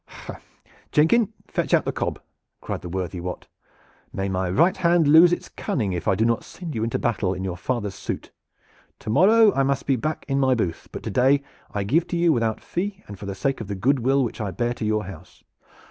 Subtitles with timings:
[0.07, 0.37] "Heh,
[0.91, 2.19] Jenkin, fetch out the cob!"
[2.59, 3.45] cried the worthy Wat.
[4.11, 7.35] "May my right hand lose its cunning if I do not send you into battle
[7.35, 8.31] in your father's suit!
[8.97, 12.17] To morrow I must be back in my booth, but to day I give to
[12.17, 14.85] you without fee and for the sake of the good will which I bear to
[14.85, 15.43] your house.